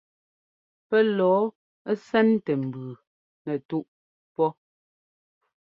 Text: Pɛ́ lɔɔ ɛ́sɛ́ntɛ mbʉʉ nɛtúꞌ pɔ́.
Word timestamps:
Pɛ́ 0.87 1.01
lɔɔ 1.17 1.41
ɛ́sɛ́ntɛ 1.91 2.51
mbʉʉ 2.63 2.89
nɛtúꞌ 3.45 3.87
pɔ́. 4.35 4.49